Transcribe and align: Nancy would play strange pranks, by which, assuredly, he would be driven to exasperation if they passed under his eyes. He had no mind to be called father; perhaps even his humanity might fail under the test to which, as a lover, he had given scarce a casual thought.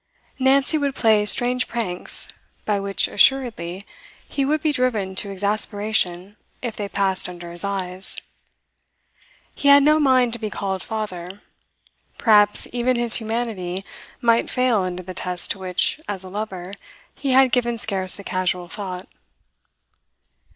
Nancy 0.39 0.79
would 0.79 0.95
play 0.95 1.27
strange 1.27 1.67
pranks, 1.67 2.29
by 2.65 2.79
which, 2.79 3.07
assuredly, 3.07 3.85
he 4.27 4.43
would 4.43 4.59
be 4.63 4.71
driven 4.71 5.15
to 5.17 5.29
exasperation 5.29 6.37
if 6.59 6.75
they 6.75 6.89
passed 6.89 7.29
under 7.29 7.51
his 7.51 7.63
eyes. 7.63 8.17
He 9.53 9.67
had 9.67 9.83
no 9.83 9.99
mind 9.99 10.33
to 10.33 10.39
be 10.39 10.49
called 10.49 10.81
father; 10.81 11.41
perhaps 12.17 12.67
even 12.73 12.95
his 12.95 13.17
humanity 13.17 13.85
might 14.21 14.49
fail 14.49 14.79
under 14.79 15.03
the 15.03 15.13
test 15.13 15.51
to 15.51 15.59
which, 15.59 16.01
as 16.07 16.23
a 16.23 16.29
lover, 16.29 16.73
he 17.13 17.33
had 17.33 17.51
given 17.51 17.77
scarce 17.77 18.17
a 18.17 18.23
casual 18.23 18.67
thought. 18.67 19.07